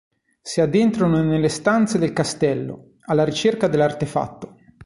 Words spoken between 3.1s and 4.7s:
ricerca dell'artefatto.